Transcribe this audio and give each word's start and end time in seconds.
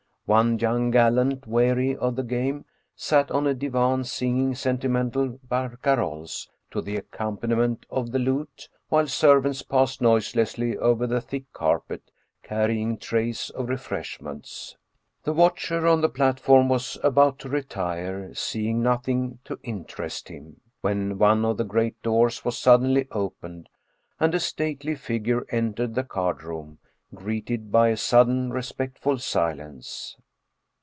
One 0.27 0.57
young 0.59 0.91
gallant, 0.91 1.45
weary 1.45 1.93
of 1.97 2.15
the 2.15 2.23
game, 2.23 2.63
sat 2.95 3.29
on 3.31 3.45
a 3.45 3.53
divan 3.53 4.05
singing 4.05 4.55
sentimental 4.55 5.37
barcaroles 5.45 6.47
to 6.69 6.79
the 6.79 6.97
accom 6.97 7.37
paniment 7.41 7.83
of 7.89 8.13
the 8.13 8.19
lute, 8.19 8.69
while 8.87 9.07
servants 9.07 9.61
passed 9.61 10.01
noiselessly 10.01 10.77
over 10.77 11.05
the 11.05 11.19
thick 11.19 11.51
carpet 11.51 12.11
carrying 12.43 12.95
trays 12.97 13.49
of 13.49 13.67
refreshments. 13.67 14.77
The 15.25 15.33
watcher 15.33 15.85
on 15.85 15.99
the 15.99 16.07
platform 16.07 16.69
was 16.69 16.97
about 17.03 17.37
to 17.39 17.49
retire, 17.49 18.33
seeing 18.33 18.81
nothing 18.81 19.39
to 19.43 19.59
interest 19.63 20.29
him, 20.29 20.61
when 20.79 21.17
one 21.17 21.43
of 21.43 21.57
the 21.57 21.65
great 21.65 22.01
doors 22.01 22.45
was 22.45 22.57
suddenly 22.57 23.05
opened 23.11 23.67
and 24.17 24.33
a 24.33 24.39
stately 24.39 24.95
figure 24.95 25.45
entered 25.49 25.93
the 25.93 26.05
card 26.05 26.41
room, 26.41 26.77
greeted 27.13 27.69
by 27.69 27.89
a 27.89 27.97
sudden 27.97 28.51
respectful 28.53 29.17
silence. 29.17 30.15